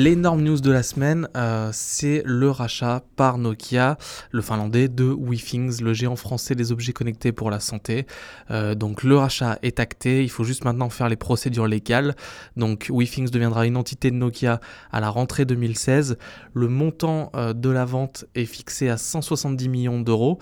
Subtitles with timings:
[0.00, 3.98] L'énorme news de la semaine, euh, c'est le rachat par Nokia,
[4.30, 8.06] le finlandais, de WeThings, le géant français des objets connectés pour la santé.
[8.52, 12.14] Euh, donc le rachat est acté, il faut juste maintenant faire les procédures légales.
[12.56, 14.60] Donc WeThings deviendra une entité de Nokia
[14.92, 16.16] à la rentrée 2016.
[16.54, 20.38] Le montant euh, de la vente est fixé à 170 millions d'euros.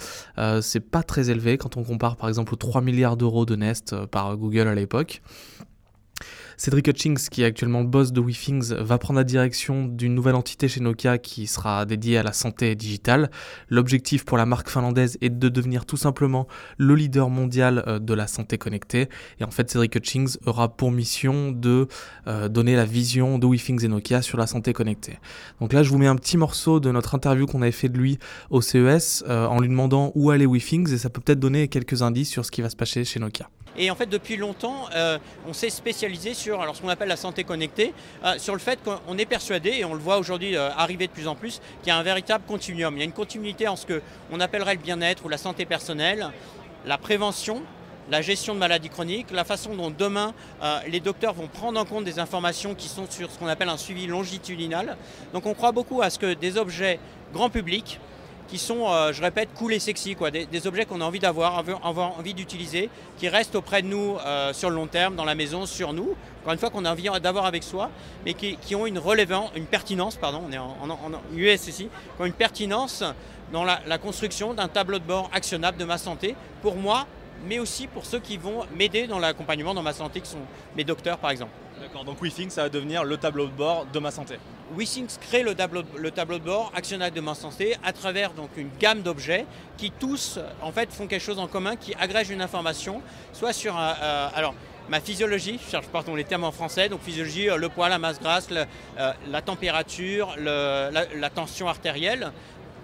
[0.60, 3.96] c'est pas très élevé quand on compare par exemple aux 3 milliards d'euros de Nest
[4.04, 5.22] par Google à l'époque.
[6.58, 10.34] Cédric Hutchings, qui est actuellement le boss de WeThings, va prendre la direction d'une nouvelle
[10.34, 13.30] entité chez Nokia qui sera dédiée à la santé digitale.
[13.68, 16.46] L'objectif pour la marque finlandaise est de devenir tout simplement
[16.78, 19.10] le leader mondial euh, de la santé connectée.
[19.38, 21.88] Et en fait, Cédric Hutchings aura pour mission de
[22.26, 25.18] euh, donner la vision de WeThings et Nokia sur la santé connectée.
[25.60, 27.98] Donc là, je vous mets un petit morceau de notre interview qu'on avait fait de
[27.98, 31.68] lui au CES euh, en lui demandant où allait WeThings et ça peut peut-être donner
[31.68, 33.50] quelques indices sur ce qui va se passer chez Nokia.
[33.78, 37.16] Et en fait, depuis longtemps, euh, on s'est spécialisé sur alors, ce qu'on appelle la
[37.16, 37.92] santé connectée,
[38.24, 41.12] euh, sur le fait qu'on est persuadé, et on le voit aujourd'hui euh, arriver de
[41.12, 42.94] plus en plus, qu'il y a un véritable continuum.
[42.96, 46.30] Il y a une continuité en ce qu'on appellerait le bien-être ou la santé personnelle,
[46.86, 47.62] la prévention,
[48.10, 50.32] la gestion de maladies chroniques, la façon dont demain
[50.86, 53.76] les docteurs vont prendre en compte des informations qui sont sur ce qu'on appelle un
[53.76, 54.96] suivi longitudinal.
[55.32, 57.00] Donc on croit beaucoup à ce que des objets
[57.32, 57.98] grand public,
[58.48, 60.30] qui sont, euh, je répète, cool et sexy, quoi.
[60.30, 64.52] Des, objets qu'on a envie d'avoir, avoir envie d'utiliser, qui restent auprès de nous euh,
[64.52, 67.08] sur le long terme, dans la maison, sur nous, encore une fois qu'on a envie
[67.20, 67.90] d'avoir avec soi,
[68.24, 70.80] mais qui, ont une relevant, une pertinence, pardon, on est en,
[71.34, 71.88] US ici,
[72.20, 73.04] une pertinence
[73.52, 77.06] dans la construction d'un tableau de bord actionnable de ma santé, pour moi,
[77.46, 80.38] mais aussi pour ceux qui vont m'aider dans l'accompagnement dans ma santé, qui sont
[80.76, 81.52] mes docteurs par exemple.
[81.80, 84.38] D'accord, donc WeThink, ça va devenir le tableau de bord de ma santé.
[84.76, 88.50] WeThink crée le tableau, le tableau de bord actionnable de ma santé à travers donc
[88.56, 92.40] une gamme d'objets qui tous en fait font quelque chose en commun, qui agrègent une
[92.42, 93.02] information,
[93.32, 94.54] soit sur euh, alors
[94.88, 97.98] ma physiologie, je cherche pardon les termes en français, donc physiologie, euh, le poids, la
[97.98, 102.32] masse grasse, euh, la température, la, tension artérielle,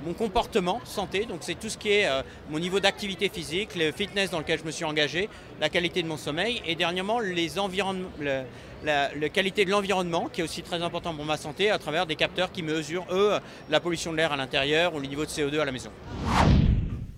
[0.04, 2.08] mon comportement santé, donc c'est tout ce qui est
[2.50, 5.28] mon niveau d'activité physique, le fitness dans lequel je me suis engagé,
[5.60, 7.20] la qualité de mon sommeil et dernièrement
[7.58, 8.08] environnements,
[8.84, 12.16] la, qualité de l'environnement, qui est aussi très important pour ma santé, à travers des
[12.16, 13.38] capteurs qui mesurent, eux,
[13.70, 15.90] la pollution de l'air à l'intérieur ou le niveau de CO2 à la maison.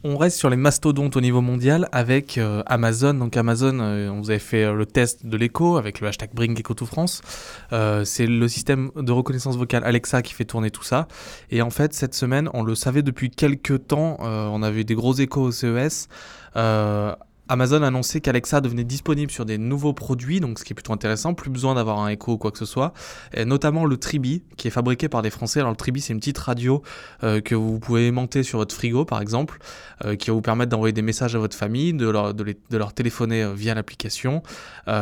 [0.06, 3.14] On reste sur les mastodontes au niveau mondial avec euh, Amazon.
[3.14, 6.28] Donc Amazon, euh, on vous avait fait euh, le test de l'écho avec le hashtag
[6.34, 7.22] Bring to France.
[8.04, 11.08] c'est le système de reconnaissance vocale Alexa qui fait tourner tout ça.
[11.50, 14.18] Et en fait, cette semaine, on le savait depuis quelques temps.
[14.20, 16.08] on avait des gros échos au CES.
[17.48, 20.94] Amazon a annoncé qu'Alexa devenait disponible sur des nouveaux produits, donc ce qui est plutôt
[20.94, 22.94] intéressant, plus besoin d'avoir un écho ou quoi que ce soit,
[23.44, 25.60] notamment le Tribi, qui est fabriqué par des Français.
[25.60, 26.82] Alors le Tribi, c'est une petite radio
[27.22, 29.58] euh, que vous pouvez aimanter sur votre frigo, par exemple,
[30.04, 33.52] euh, qui va vous permettre d'envoyer des messages à votre famille, de leur, téléphoner euh,
[33.52, 34.42] via l'application,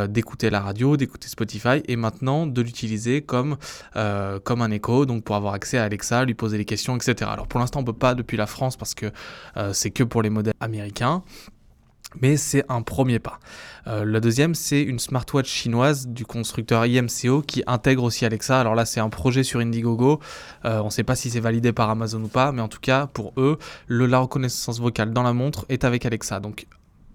[0.08, 3.56] d'écouter la radio, d'écouter Spotify, et maintenant de l'utiliser comme,
[4.44, 7.30] comme un écho, donc pour avoir accès à Alexa, lui poser des questions, etc.
[7.32, 9.10] Alors pour l'instant, on peut pas depuis la France parce que
[9.72, 11.22] c'est que pour les modèles américains.
[12.20, 13.38] Mais c'est un premier pas.
[13.86, 18.60] Euh, la deuxième, c'est une smartwatch chinoise du constructeur IMCO qui intègre aussi Alexa.
[18.60, 20.20] Alors là, c'est un projet sur Indiegogo.
[20.64, 22.80] Euh, on ne sait pas si c'est validé par Amazon ou pas, mais en tout
[22.80, 23.58] cas, pour eux,
[23.88, 26.40] la reconnaissance vocale dans la montre est avec Alexa.
[26.40, 26.66] Donc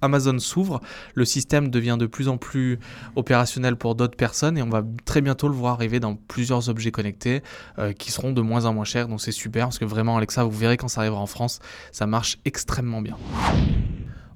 [0.02, 0.82] Amazon s'ouvre,
[1.16, 2.80] le système devient de plus en plus
[3.16, 6.92] opérationnel pour d'autres personnes et on va très bientôt le voir arriver dans plusieurs objets
[6.92, 7.42] connectés
[7.80, 9.08] euh, qui seront de moins en moins chers.
[9.08, 11.60] Donc c'est super parce que vraiment Alexa, vous verrez quand ça arrivera en France,
[11.92, 13.18] ça marche extrêmement bien.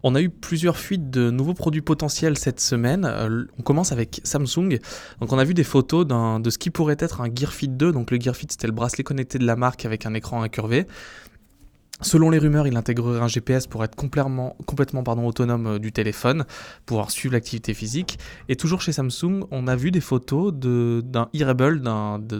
[0.03, 3.05] On a eu plusieurs fuites de nouveaux produits potentiels cette semaine.
[3.05, 4.79] Euh, on commence avec Samsung.
[5.19, 7.91] On a vu des photos de ce qui pourrait être un Gear Fit 2.
[7.91, 10.87] Donc le Gear Fit c'était le bracelet connecté de la marque avec un écran incurvé.
[12.01, 15.91] Selon les rumeurs, il intégrerait un GPS pour être complètement, complètement pardon, autonome euh, du
[15.91, 16.45] téléphone,
[16.87, 18.17] pouvoir suivre l'activité physique.
[18.49, 21.81] Et toujours chez Samsung, on a vu des photos d'un e-Rebel,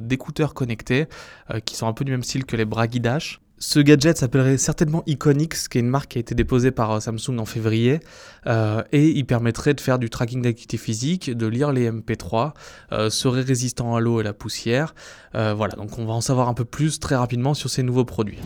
[0.01, 1.05] d'écouteurs connectés,
[1.51, 3.39] euh, qui sont un peu du même style que les Bragi Dash.
[3.63, 6.99] Ce gadget s'appellerait certainement Iconix, qui est une marque qui a été déposée par euh,
[6.99, 7.99] Samsung en février,
[8.47, 12.53] euh, et il permettrait de faire du tracking d'activité physique, de lire les MP3,
[12.91, 14.95] euh, serait résistant à l'eau et la poussière.
[15.33, 18.39] voilà, donc on va en savoir un peu plus très rapidement sur ces nouveaux produits.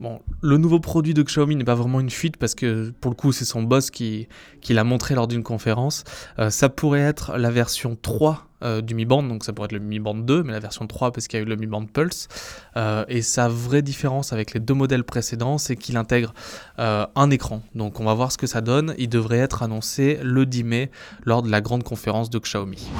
[0.00, 3.16] Bon, le nouveau produit de Xiaomi n'est pas vraiment une fuite parce que pour le
[3.16, 4.26] coup c'est son boss qui,
[4.68, 6.02] l'a montré lors d'une conférence.
[6.38, 9.72] Euh, ça pourrait être la version 3 euh, du Mi Band, donc ça pourrait être
[9.72, 11.66] le Mi Band 2, mais la version 3 parce qu'il y a eu le Mi
[11.66, 12.26] Band Pulse.
[12.76, 16.34] Euh, et sa vraie différence avec les deux modèles précédents, c'est qu'il intègre
[16.76, 17.62] un écran.
[17.76, 18.94] Donc on va voir ce que ça donne.
[18.98, 20.90] Il devrait être annoncé le 10 mai
[21.24, 22.90] lors de la grande conférence de Xiaomi.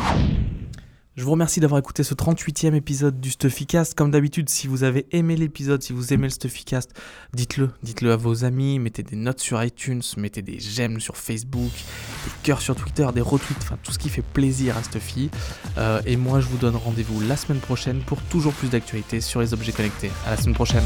[1.16, 3.94] Je vous remercie d'avoir écouté ce 38e épisode du Stuffycast.
[3.94, 6.90] Comme d'habitude, si vous avez aimé l'épisode, si vous aimez le Stuffycast,
[7.32, 7.70] dites-le.
[7.84, 12.32] Dites-le à vos amis, mettez des notes sur iTunes, mettez des j'aime sur Facebook, des
[12.42, 15.30] cœurs sur Twitter, des retweets, enfin tout ce qui fait plaisir à Stuffy.
[15.78, 19.40] Euh, et moi, je vous donne rendez-vous la semaine prochaine pour toujours plus d'actualités sur
[19.40, 20.10] les objets connectés.
[20.26, 20.82] À la semaine prochaine.